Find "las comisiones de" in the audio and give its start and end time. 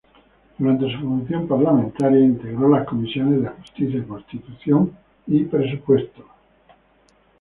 2.69-3.49